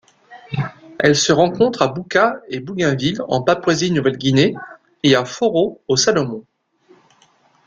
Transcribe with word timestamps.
Elle 0.97 1.15
se 1.15 1.31
rencontre 1.31 1.83
à 1.83 1.87
Buka 1.87 2.41
et 2.49 2.59
Bougainville 2.59 3.21
en 3.27 3.43
Papouasie-Nouvelle-Guinée 3.43 4.55
et 5.03 5.13
à 5.13 5.25
Fauro 5.25 5.79
aux 5.87 5.95
Salomon. 5.95 6.43